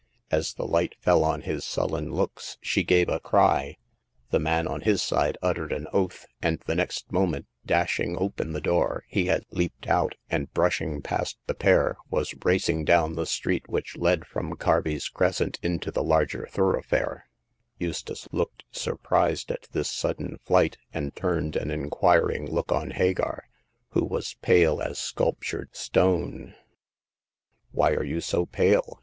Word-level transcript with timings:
As 0.31 0.55
the 0.55 0.65
light 0.65 0.95
fell 0.99 1.23
on 1.23 1.41
his 1.41 1.63
sullen 1.63 2.11
looks, 2.11 2.57
she 2.59 2.83
gave 2.83 3.07
a 3.07 3.19
cry; 3.19 3.77
the 4.31 4.39
man 4.39 4.67
on 4.67 4.81
his 4.81 5.03
side 5.03 5.37
uttered 5.43 5.71
an 5.71 5.87
oath, 5.93 6.25
and 6.41 6.59
the 6.65 6.73
next 6.73 7.11
moment, 7.11 7.45
dashing 7.67 8.17
open 8.17 8.51
the 8.51 8.61
door, 8.61 9.03
he 9.09 9.25
had 9.27 9.45
leaped 9.51 9.85
out, 9.87 10.15
and 10.27 10.51
brushing 10.55 11.03
past 11.03 11.37
the 11.45 11.53
pair, 11.53 11.97
was 12.09 12.33
racing 12.43 12.83
down 12.83 13.13
the 13.13 13.27
street 13.27 13.69
which 13.69 13.95
led 13.95 14.25
from 14.25 14.55
Carby's 14.55 15.07
Crescent 15.07 15.59
into 15.61 15.91
the 15.91 16.01
larger 16.03 16.47
thorougjhfarQx 16.51 16.89
284 16.89 16.97
Hagar 16.97 17.11
of 17.11 17.13
the 17.13 17.15
Pawn 17.43 17.69
Shop. 17.69 17.75
Eustace 17.77 18.27
looked 18.31 18.63
surprised 18.71 19.51
at 19.51 19.67
this 19.71 19.91
sudden 19.91 20.39
flight, 20.43 20.77
and 20.91 21.15
turned 21.15 21.55
an 21.55 21.69
inquiring 21.69 22.49
look 22.49 22.71
on 22.71 22.89
Hagar, 22.89 23.45
who 23.89 24.03
was 24.03 24.33
pale 24.41 24.81
as 24.81 24.97
sculptured 24.97 25.75
stone. 25.75 26.55
'* 27.07 27.71
Why 27.71 27.91
are 27.91 28.03
you 28.03 28.19
so 28.19 28.47
pale?" 28.47 28.99